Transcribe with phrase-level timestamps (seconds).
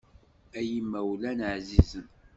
[0.59, 2.05] Ay imawlan εzizen.